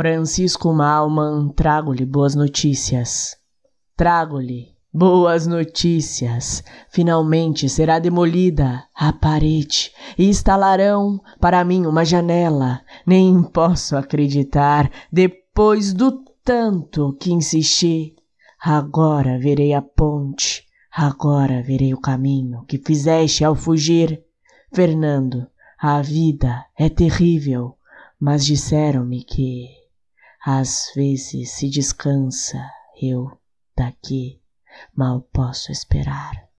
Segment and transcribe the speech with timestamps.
[0.00, 3.36] Francisco Malman, trago-lhe boas notícias.
[3.94, 6.64] Trago-lhe boas notícias.
[6.88, 12.80] Finalmente será demolida a parede e instalarão para mim uma janela.
[13.06, 18.16] Nem posso acreditar, depois do tanto que insisti.
[18.58, 24.24] Agora verei a ponte, agora verei o caminho que fizeste ao fugir.
[24.72, 25.46] Fernando,
[25.78, 27.76] a vida é terrível,
[28.18, 29.78] mas disseram-me que
[30.44, 32.70] às vezes se descansa.
[33.00, 33.38] Eu
[33.76, 34.40] daqui
[34.94, 36.49] mal posso esperar.